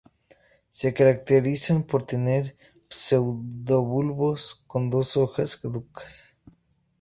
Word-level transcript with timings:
Se 0.71 0.95
caracterizan 0.95 1.83
por 1.83 2.01
tener 2.07 2.55
pseudobulbos 2.89 4.63
con 4.65 4.89
dos 4.89 5.15
hojas 5.15 5.57
caducas. 5.57 6.35